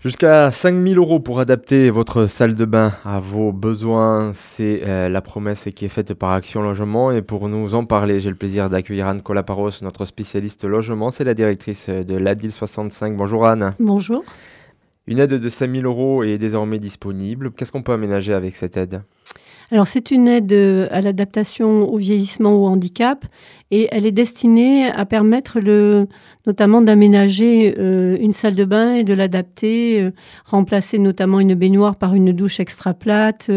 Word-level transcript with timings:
Jusqu'à 0.00 0.52
5000 0.52 0.96
euros 0.96 1.18
pour 1.18 1.40
adapter 1.40 1.90
votre 1.90 2.28
salle 2.28 2.54
de 2.54 2.64
bain 2.64 2.92
à 3.04 3.18
vos 3.18 3.50
besoins, 3.50 4.30
c'est 4.32 4.82
euh, 4.84 5.08
la 5.08 5.20
promesse 5.20 5.68
qui 5.74 5.86
est 5.86 5.88
faite 5.88 6.14
par 6.14 6.30
Action 6.30 6.62
Logement. 6.62 7.10
Et 7.10 7.20
pour 7.20 7.48
nous 7.48 7.74
en 7.74 7.84
parler, 7.84 8.20
j'ai 8.20 8.30
le 8.30 8.36
plaisir 8.36 8.70
d'accueillir 8.70 9.08
Anne 9.08 9.22
Colaparos, 9.22 9.82
notre 9.82 10.04
spécialiste 10.04 10.62
logement. 10.62 11.10
C'est 11.10 11.24
la 11.24 11.34
directrice 11.34 11.88
de 11.88 12.14
l'ADIL 12.14 12.52
65. 12.52 13.16
Bonjour 13.16 13.44
Anne. 13.44 13.74
Bonjour. 13.80 14.22
Une 15.08 15.18
aide 15.18 15.34
de 15.34 15.48
5000 15.48 15.84
euros 15.84 16.22
est 16.22 16.38
désormais 16.38 16.78
disponible. 16.78 17.50
Qu'est-ce 17.50 17.72
qu'on 17.72 17.82
peut 17.82 17.92
aménager 17.92 18.34
avec 18.34 18.54
cette 18.54 18.76
aide? 18.76 19.02
Alors 19.70 19.86
c'est 19.86 20.10
une 20.10 20.28
aide 20.28 20.52
euh, 20.52 20.88
à 20.90 21.02
l'adaptation 21.02 21.92
au 21.92 21.98
vieillissement 21.98 22.54
ou 22.54 22.64
au 22.64 22.68
handicap 22.68 23.26
et 23.70 23.86
elle 23.92 24.06
est 24.06 24.12
destinée 24.12 24.90
à 24.90 25.04
permettre 25.04 25.60
le, 25.60 26.08
notamment 26.46 26.80
d'aménager 26.80 27.74
euh, 27.78 28.16
une 28.18 28.32
salle 28.32 28.54
de 28.54 28.64
bain 28.64 28.94
et 28.94 29.04
de 29.04 29.12
l'adapter, 29.12 30.00
euh, 30.00 30.12
remplacer 30.46 30.98
notamment 30.98 31.38
une 31.38 31.54
baignoire 31.54 31.96
par 31.96 32.14
une 32.14 32.32
douche 32.32 32.60
extra 32.60 32.94
plate, 32.94 33.50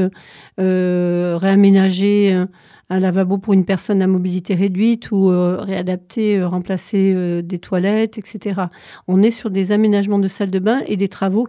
réaménager 0.57 2.45
un 2.91 2.99
lavabo 2.99 3.37
pour 3.37 3.53
une 3.53 3.63
personne 3.63 4.01
à 4.01 4.07
mobilité 4.07 4.53
réduite 4.53 5.11
ou 5.11 5.29
euh, 5.29 5.55
réadapter, 5.61 6.37
euh, 6.37 6.47
remplacer 6.47 7.13
euh, 7.15 7.41
des 7.41 7.57
toilettes, 7.57 8.17
etc. 8.17 8.63
On 9.07 9.23
est 9.23 9.31
sur 9.31 9.49
des 9.49 9.71
aménagements 9.71 10.19
de 10.19 10.27
salles 10.27 10.51
de 10.51 10.59
bain 10.59 10.81
et 10.87 10.97
des 10.97 11.07
travaux 11.07 11.47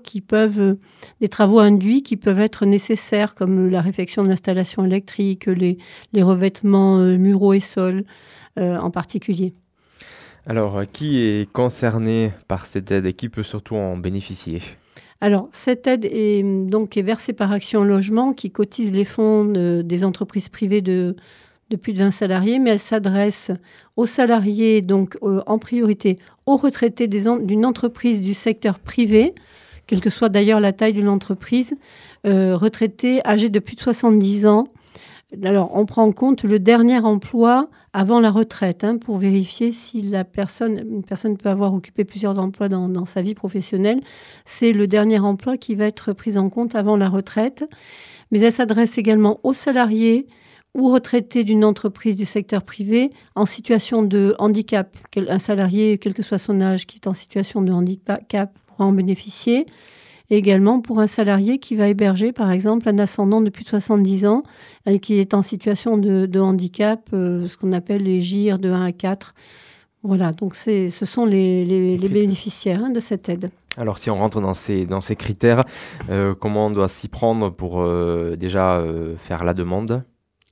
induits 1.58 2.02
qui 2.04 2.16
peuvent 2.16 2.40
être 2.40 2.64
nécessaires, 2.64 3.34
comme 3.34 3.68
la 3.68 3.80
réfection 3.80 4.22
de 4.22 4.28
l'installation 4.28 4.84
électrique, 4.84 5.46
les, 5.46 5.78
les 6.12 6.22
revêtements 6.22 6.98
muraux 6.98 7.54
et 7.54 7.60
sols 7.60 8.04
en 8.56 8.90
particulier. 8.90 9.52
Alors, 10.46 10.82
qui 10.92 11.20
est 11.20 11.50
concerné 11.52 12.32
par 12.48 12.66
cette 12.66 12.90
aide 12.90 13.06
et 13.06 13.12
qui 13.12 13.28
peut 13.28 13.44
surtout 13.44 13.76
en 13.76 13.96
bénéficier? 13.96 14.60
Alors, 15.20 15.48
cette 15.52 15.86
aide 15.86 16.04
est 16.04 16.42
donc 16.42 16.96
est 16.96 17.02
versée 17.02 17.32
par 17.32 17.52
Action 17.52 17.84
Logement 17.84 18.32
qui 18.32 18.50
cotise 18.50 18.92
les 18.92 19.04
fonds 19.04 19.44
des 19.44 20.04
entreprises 20.04 20.48
privées 20.48 20.80
de, 20.80 21.14
plus 21.80 21.92
de 21.92 21.98
20 21.98 22.10
salariés, 22.10 22.58
mais 22.58 22.70
elle 22.70 22.80
s'adresse 22.80 23.52
aux 23.96 24.06
salariés, 24.06 24.82
donc 24.82 25.16
euh, 25.22 25.40
en 25.46 25.58
priorité 25.58 26.18
aux 26.46 26.56
retraités 26.56 27.06
d'une 27.06 27.64
entreprise 27.64 28.20
du 28.20 28.34
secteur 28.34 28.80
privé, 28.80 29.32
quelle 29.86 30.00
que 30.00 30.10
soit 30.10 30.28
d'ailleurs 30.28 30.58
la 30.58 30.72
taille 30.72 30.92
de 30.92 31.02
l'entreprise, 31.02 31.76
euh, 32.26 32.56
retraités 32.56 33.24
âgés 33.24 33.48
de 33.48 33.60
plus 33.60 33.76
de 33.76 33.80
70 33.80 34.46
ans. 34.46 34.66
Alors, 35.44 35.70
on 35.74 35.86
prend 35.86 36.02
en 36.02 36.12
compte 36.12 36.42
le 36.42 36.58
dernier 36.58 36.98
emploi 36.98 37.68
avant 37.92 38.20
la 38.20 38.30
retraite 38.30 38.84
hein, 38.84 38.96
pour 38.96 39.16
vérifier 39.16 39.70
si 39.70 40.02
la 40.02 40.24
personne, 40.24 40.78
une 40.78 41.04
personne 41.04 41.36
peut 41.36 41.50
avoir 41.50 41.74
occupé 41.74 42.04
plusieurs 42.04 42.38
emplois 42.38 42.68
dans, 42.68 43.04
sa 43.04 43.22
vie 43.22 43.34
professionnelle. 43.34 44.00
C'est 44.44 44.72
le 44.72 44.86
dernier 44.86 45.18
emploi 45.18 45.56
qui 45.56 45.74
va 45.74 45.86
être 45.86 46.12
pris 46.12 46.38
en 46.38 46.48
compte 46.48 46.74
avant 46.74 46.96
la 46.96 47.08
retraite. 47.08 47.64
Mais 48.30 48.40
elle 48.40 48.52
s'adresse 48.52 48.96
également 48.96 49.40
aux 49.42 49.52
salariés 49.52 50.26
ou 50.74 50.90
retraités 50.90 51.44
d'une 51.44 51.66
entreprise 51.66 52.16
du 52.16 52.24
secteur 52.24 52.62
privé 52.62 53.10
en 53.34 53.44
situation 53.44 54.02
de 54.02 54.34
handicap. 54.38 54.96
Un 55.28 55.38
salarié, 55.38 55.98
quel 55.98 56.14
que 56.14 56.22
soit 56.22 56.38
son 56.38 56.62
âge, 56.62 56.86
qui 56.86 56.96
est 56.96 57.06
en 57.06 57.12
situation 57.12 57.60
de 57.60 57.72
handicap 57.72 58.58
pourra 58.66 58.86
en 58.86 58.92
bénéficier 58.92 59.66
également 60.30 60.80
pour 60.80 61.00
un 61.00 61.06
salarié 61.06 61.58
qui 61.58 61.76
va 61.76 61.88
héberger, 61.88 62.32
par 62.32 62.50
exemple, 62.50 62.88
un 62.88 62.98
ascendant 62.98 63.40
de 63.40 63.50
plus 63.50 63.64
de 63.64 63.68
70 63.68 64.26
ans 64.26 64.42
et 64.86 64.98
qui 64.98 65.18
est 65.18 65.34
en 65.34 65.42
situation 65.42 65.98
de, 65.98 66.40
handicap, 66.40 67.08
euh, 67.12 67.46
ce 67.48 67.56
qu'on 67.56 67.72
appelle 67.72 68.02
les 68.02 68.20
GIR 68.20 68.58
de 68.58 68.70
1 68.70 68.84
à 68.84 68.92
4. 68.92 69.34
Voilà, 70.02 70.32
donc 70.32 70.56
ce 70.56 70.88
sont 70.88 71.24
les, 71.24 71.96
bénéficiaires 71.98 72.84
hein, 72.84 72.90
de 72.90 73.00
cette 73.00 73.28
aide. 73.28 73.50
Alors 73.76 73.98
si 73.98 74.10
on 74.10 74.16
rentre 74.16 74.40
dans 74.40 74.54
ces, 74.54 74.84
dans 74.84 75.00
ces 75.00 75.16
critères, 75.16 75.64
euh, 76.10 76.34
comment 76.34 76.66
on 76.66 76.70
doit 76.70 76.88
s'y 76.88 77.08
prendre 77.08 77.50
pour 77.50 77.80
euh, 77.80 78.34
déjà 78.36 78.84
faire 79.18 79.44
la 79.44 79.54
demande? 79.54 80.02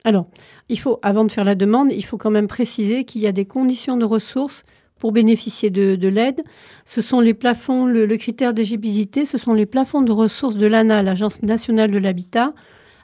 Alors, 0.03 0.25
il 0.69 0.79
faut, 0.79 0.99
avant 1.03 1.25
de 1.25 1.31
faire 1.31 1.43
la 1.43 1.53
demande, 1.53 1.91
il 1.91 2.03
faut 2.03 2.17
quand 2.17 2.31
même 2.31 2.47
préciser 2.47 3.03
qu'il 3.03 3.21
y 3.21 3.27
a 3.27 3.31
des 3.31 3.45
conditions 3.45 3.97
de 3.97 4.05
ressources 4.05 4.63
pour 5.01 5.11
bénéficier 5.11 5.71
de, 5.71 6.07
l'aide. 6.07 6.43
Ce 6.85 7.01
sont 7.01 7.21
les 7.21 7.33
plafonds, 7.33 7.87
le, 7.87 8.05
critère 8.17 8.53
d'éligibilité, 8.53 9.25
ce 9.25 9.39
sont 9.39 9.53
les 9.53 9.65
plafonds 9.65 10.03
de 10.03 10.11
ressources 10.11 10.57
de 10.57 10.67
l'ANA, 10.67 11.01
l'Agence 11.01 11.41
nationale 11.41 11.89
de 11.89 11.97
l'habitat. 11.97 12.53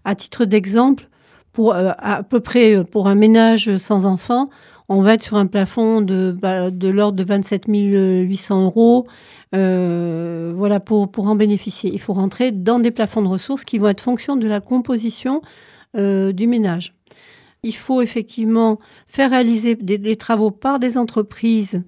À 0.06 0.14
titre 0.14 0.46
d'exemple, 0.46 1.10
pour 1.54 1.74
euh, 1.74 1.90
à 1.98 2.22
peu 2.22 2.40
près 2.40 2.78
euh, 2.78 2.84
pour 2.84 3.08
un 3.08 3.16
ménage 3.16 3.78
sans 3.78 4.06
enfant, 4.06 4.46
on 4.90 5.02
va 5.02 5.16
être 5.16 5.24
sur 5.24 5.38
un 5.38 5.48
plafond 5.48 6.02
de, 6.02 6.32
bah, 6.32 6.70
l'ordre 6.70 7.18
de 7.18 7.24
27 7.24 7.64
800 7.68 8.66
euros. 8.66 9.08
Euh, 9.56 10.54
voilà, 10.56 10.80
pour 10.80 11.10
en 11.18 11.36
bénéficier. 11.36 11.90
Il 11.92 12.00
faut 12.00 12.14
rentrer 12.14 12.52
dans 12.52 12.78
des 12.78 12.92
plafonds 12.92 13.24
de 13.24 13.28
ressources 13.28 13.64
qui 13.64 13.80
vont 13.80 13.88
être 13.88 14.02
fonction 14.02 14.36
de 14.36 14.48
la 14.48 14.62
composition 14.62 15.42
du 15.96 16.46
ménage 16.48 16.94
il 17.68 17.76
faut 17.76 18.02
effectivement 18.02 18.80
faire 19.08 19.32
réaliser 19.32 19.76
des, 19.76 20.16
travaux 20.16 20.52
par 20.52 20.80
des 20.80 20.98
entreprises, 20.98 21.84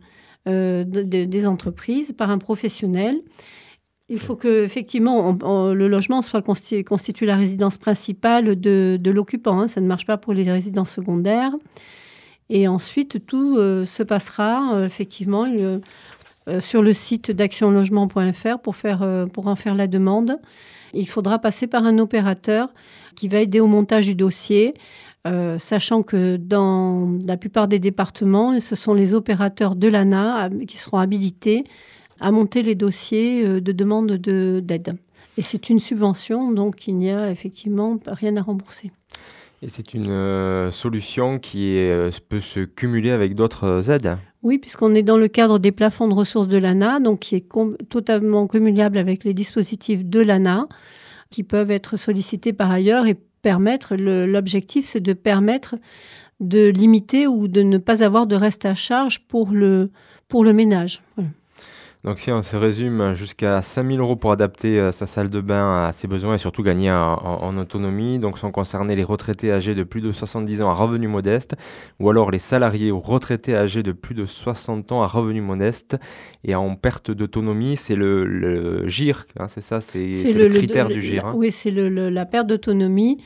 euh, 0.46 0.84
des 0.86 1.46
entreprises, 1.46 2.12
par 2.12 2.30
un 2.30 2.38
professionnel. 2.38 3.22
Il 4.10 4.20
faut 4.20 4.36
que 4.36 4.66
effectivement 4.66 5.38
le 5.74 5.88
logement 5.88 6.22
soit 6.22 6.42
constitue, 6.42 7.26
la 7.26 7.38
résidence 7.38 7.78
principale 7.78 8.60
de, 8.60 9.00
l'occupant. 9.10 9.62
Hein. 9.62 9.68
Ça 9.68 9.80
ne 9.80 9.88
marche 9.88 10.06
pas 10.06 10.18
pour 10.18 10.34
les 10.34 10.52
résidences 10.52 10.92
secondaires. 10.92 11.54
Et 12.50 12.68
ensuite, 12.68 13.26
tout 13.26 13.56
euh, 13.58 13.86
se 13.86 14.04
passera 14.04 14.74
euh, 14.74 14.86
effectivement 14.86 15.46
sur 16.60 16.82
le 16.82 16.94
site 16.94 17.32
d'actionlogement.fr 17.32 18.58
pour, 18.60 19.48
en 19.48 19.56
faire 19.56 19.76
la 19.76 19.88
demande. 19.88 20.40
Il 20.94 21.08
faudra 21.08 21.40
passer 21.40 21.68
par 21.68 21.86
un 21.86 22.00
opérateur 22.00 22.74
qui 23.16 23.28
va 23.28 23.40
aider 23.40 23.60
au 23.60 23.68
montage 23.68 24.08
du 24.08 24.16
dossier, 24.16 24.74
euh, 25.28 25.58
sachant 25.58 26.02
que 26.02 26.38
dans 26.38 27.18
la 27.26 27.36
plupart 27.36 27.68
des 27.68 27.80
départements, 27.80 28.58
ce 28.60 28.76
sont 28.76 28.94
les 28.94 29.14
opérateurs 29.14 29.76
de 29.76 29.88
l'ANA 29.90 30.50
qui 30.66 30.78
seront 30.78 30.98
habilités 30.98 31.66
à 32.22 32.32
monter 32.32 32.64
les 32.64 32.76
dossiers 32.76 33.46
euh, 33.46 33.60
de 33.60 33.72
demande 33.74 34.14
d'aide. 34.14 34.96
Et 35.38 35.42
c'est 35.42 35.70
une 35.70 35.80
subvention, 35.80 36.52
donc 36.52 36.88
il 36.88 36.96
n'y 36.96 37.12
a 37.12 37.32
effectivement 37.32 38.00
rien 38.08 38.38
à 38.38 38.42
rembourser. 38.42 38.92
Et 39.62 39.68
c'est 39.68 39.94
une 39.94 40.10
euh, 40.10 40.72
solution 40.72 41.38
qui 41.38 41.78
peut 42.30 42.40
se 42.40 42.62
cumuler 42.62 43.12
avec 43.12 43.36
d'autres 43.36 43.92
aides 43.92 44.18
Oui, 44.42 44.58
puisqu'on 44.58 44.96
est 44.96 45.04
dans 45.04 45.18
le 45.18 45.28
cadre 45.28 45.60
des 45.60 45.74
plafonds 45.74 46.08
de 46.08 46.14
ressources 46.14 46.48
de 46.48 46.58
l'ANA, 46.58 47.02
donc 47.02 47.20
qui 47.20 47.36
est 47.36 47.50
totalement 47.90 48.48
cumulable 48.48 48.98
avec 48.98 49.26
les 49.26 49.34
dispositifs 49.34 50.06
de 50.06 50.22
l'ANA, 50.22 50.68
qui 51.30 51.44
peuvent 51.44 51.72
être 51.72 51.98
sollicités 51.98 52.54
par 52.54 52.72
ailleurs 52.72 53.06
et 53.06 53.18
permettre, 53.42 53.96
l'objectif 53.96 54.86
c'est 54.86 55.00
de 55.00 55.14
permettre 55.14 55.76
de 56.40 56.70
limiter 56.70 57.28
ou 57.28 57.48
de 57.48 57.62
ne 57.62 57.78
pas 57.78 58.04
avoir 58.04 58.28
de 58.28 58.36
reste 58.36 58.66
à 58.66 58.74
charge 58.74 59.20
pour 59.28 59.52
le, 59.52 59.90
pour 60.28 60.44
le 60.44 60.54
ménage. 60.54 61.02
Donc 62.06 62.20
si 62.20 62.32
on 62.32 62.42
se 62.42 62.56
résume 62.56 63.14
jusqu'à 63.14 63.62
5000 63.62 64.00
euros 64.00 64.16
pour 64.16 64.32
adapter 64.32 64.80
euh, 64.80 64.94
sa 64.94 65.06
salle 65.06 65.30
de 65.30 65.42
bain 65.42 65.88
à 65.88 65.92
ses 65.92 66.08
besoins 66.08 66.36
et 66.36 66.38
surtout 66.38 66.64
gagner 66.64 66.90
en, 66.90 67.58
autonomie, 67.58 68.20
donc 68.20 68.38
sont 68.38 68.52
concernés 68.52 68.96
les 68.96 69.04
retraités 69.04 69.52
âgés 69.52 69.76
de 69.76 69.84
plus 69.84 70.00
de 70.00 70.14
70 70.14 70.62
ans 70.62 70.70
à 70.70 70.74
revenus 70.74 71.10
modestes 71.10 71.56
ou 72.00 72.10
alors 72.10 72.32
les 72.32 72.40
salariés 72.40 72.90
ou 72.90 73.02
retraités 73.02 73.54
âgés 73.54 73.84
de 73.84 73.92
plus 73.92 74.16
de 74.16 74.26
60 74.26 74.94
ans 74.94 75.02
à 75.02 75.08
revenus 75.08 75.44
modestes 75.44 75.98
et 76.46 76.56
en 76.56 76.74
perte 76.76 77.12
d'autonomie, 77.12 77.76
c'est 77.76 77.96
le, 77.96 78.88
GIR, 78.88 79.26
hein, 79.38 79.48
c'est 79.50 79.62
ça, 79.62 79.82
c'est 79.82 80.08
le, 80.08 80.48
critère 80.48 80.88
du 80.88 81.02
GIR. 81.02 81.26
Hein. 81.26 81.34
Oui, 81.36 81.52
c'est 81.52 81.72
la 81.72 82.26
perte 82.26 82.48
d'autonomie. 82.48 83.18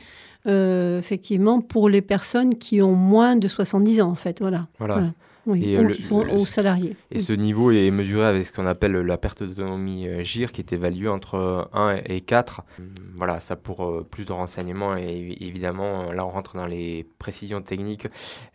Euh, 0.46 0.98
effectivement, 0.98 1.60
pour 1.60 1.88
les 1.88 2.02
personnes 2.02 2.56
qui 2.56 2.82
ont 2.82 2.94
moins 2.94 3.36
de 3.36 3.48
70 3.48 4.02
ans, 4.02 4.10
en 4.10 4.14
fait. 4.14 4.40
Voilà. 4.40 4.62
voilà. 4.78 5.12
Oui, 5.46 5.76
ou 5.76 5.88
qui 5.88 6.00
sont 6.00 6.26
aux 6.30 6.46
salariés. 6.46 6.96
Et 7.10 7.18
ce 7.18 7.32
niveau 7.32 7.70
est 7.70 7.90
mesuré 7.90 8.26
avec 8.26 8.46
ce 8.46 8.52
qu'on 8.52 8.66
appelle 8.66 8.92
la 8.92 9.18
perte 9.18 9.42
d'autonomie 9.42 10.08
euh, 10.08 10.22
GIR, 10.22 10.52
qui 10.52 10.62
est 10.62 10.72
évaluée 10.72 11.08
entre 11.08 11.68
1 11.74 12.00
et 12.06 12.22
4. 12.22 12.62
Voilà, 13.14 13.40
ça 13.40 13.54
pour 13.54 13.84
euh, 13.84 14.06
plus 14.08 14.24
de 14.24 14.32
renseignements. 14.32 14.96
Et 14.96 15.36
évidemment, 15.40 16.12
là, 16.12 16.24
on 16.24 16.30
rentre 16.30 16.56
dans 16.56 16.66
les 16.66 17.06
précisions 17.18 17.60
techniques. 17.60 18.08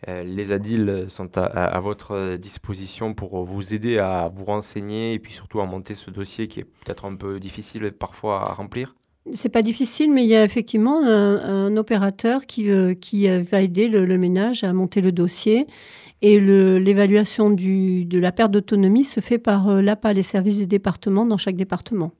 Euh, 0.08 0.24
les 0.24 0.52
ADIL 0.52 1.06
sont 1.08 1.38
à, 1.38 1.78
votre 1.80 2.36
disposition 2.36 3.14
pour 3.14 3.44
vous 3.44 3.72
aider 3.72 3.98
à 3.98 4.30
vous 4.34 4.44
renseigner 4.44 5.14
et 5.14 5.18
puis 5.20 5.32
surtout 5.32 5.60
à 5.60 5.66
monter 5.66 5.94
ce 5.94 6.10
dossier 6.10 6.48
qui 6.48 6.60
est 6.60 6.64
peut-être 6.64 7.04
un 7.04 7.14
peu 7.14 7.38
difficile 7.38 7.92
parfois 7.92 8.50
à 8.50 8.52
remplir. 8.52 8.94
C'est 9.32 9.48
pas 9.48 9.62
difficile, 9.62 10.10
mais 10.12 10.24
il 10.24 10.28
y 10.28 10.36
a 10.36 10.44
effectivement 10.44 11.02
un, 11.02 11.76
opérateur 11.76 12.46
qui, 12.46 12.68
qui 13.00 13.28
va 13.28 13.62
aider 13.62 13.88
le, 13.88 14.18
ménage 14.18 14.64
à 14.64 14.72
monter 14.72 15.00
le 15.00 15.12
dossier 15.12 15.66
et 16.22 16.38
l'évaluation 16.38 17.50
de 17.50 18.18
la 18.18 18.32
perte 18.32 18.50
d'autonomie 18.50 19.04
se 19.04 19.20
fait 19.20 19.38
par 19.38 19.68
euh, 19.68 19.80
l'APA, 19.80 20.12
les 20.12 20.22
services 20.22 20.58
du 20.58 20.66
département, 20.66 21.24
dans 21.24 21.38
chaque 21.38 21.56
département. 21.56 22.12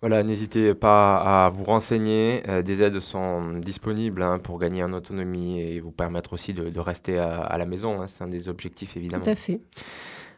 Voilà, 0.00 0.22
n'hésitez 0.22 0.74
pas 0.74 1.16
à 1.16 1.50
vous 1.50 1.64
renseigner. 1.64 2.42
Euh, 2.48 2.62
des 2.62 2.82
aides 2.82 3.00
sont 3.00 3.58
disponibles 3.58 4.22
hein, 4.22 4.38
pour 4.38 4.58
gagner 4.58 4.82
en 4.82 4.92
autonomie 4.92 5.60
et 5.60 5.80
vous 5.80 5.90
permettre 5.90 6.32
aussi 6.32 6.54
de, 6.54 6.80
rester 6.80 7.18
à, 7.18 7.58
la 7.58 7.66
maison. 7.66 8.00
Hein. 8.00 8.06
C'est 8.08 8.24
un 8.24 8.28
des 8.28 8.48
objectifs, 8.48 8.96
évidemment. 8.96 9.24
Tout 9.24 9.30
à 9.30 9.34
fait. 9.34 9.60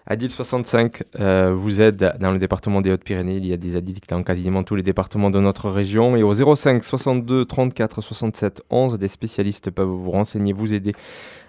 Adil 0.06 0.30
65 0.30 1.02
euh, 1.18 1.52
vous 1.54 1.80
aide 1.80 2.14
dans 2.20 2.32
le 2.32 2.38
département 2.38 2.80
des 2.80 2.90
Hautes-Pyrénées. 2.90 3.36
Il 3.36 3.46
y 3.46 3.52
a 3.52 3.56
des 3.56 3.76
Adil 3.76 3.98
dans 4.08 4.22
quasiment 4.22 4.62
tous 4.62 4.74
les 4.74 4.82
départements 4.82 5.30
de 5.30 5.40
notre 5.40 5.70
région. 5.70 6.16
Et 6.16 6.22
au 6.22 6.32
05 6.32 6.82
62 6.82 7.44
34 7.44 8.00
67 8.00 8.62
11, 8.70 8.98
des 8.98 9.08
spécialistes 9.08 9.70
peuvent 9.70 9.86
vous 9.86 10.10
renseigner, 10.10 10.52
vous 10.52 10.72
aider 10.72 10.92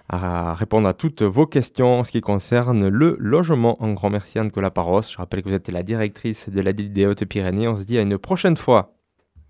à 0.10 0.54
répondre 0.54 0.88
à 0.88 0.94
toutes 0.94 1.22
vos 1.22 1.48
questions 1.48 2.00
en 2.00 2.04
ce 2.04 2.12
qui 2.12 2.22
concerne 2.22 2.88
le 2.88 3.16
logement. 3.20 3.78
Un 3.82 3.94
grand 3.94 4.10
merci 4.10 4.40
Anne 4.40 4.52
Colaparos. 4.52 5.04
Je 5.04 5.18
rappelle 5.18 5.42
que 5.42 5.50
vous 5.50 5.56
êtes 5.56 5.70
la 5.70 5.84
directrice 5.84 6.50
de 6.50 6.60
l'Adil 6.60 6.92
des 6.92 7.06
Hautes-Pyrénées. 7.06 7.68
On 7.68 7.76
se 7.76 7.84
dit 7.84 7.98
à 7.98 8.02
une 8.02 8.18
prochaine 8.18 8.58
fois. 8.58 8.94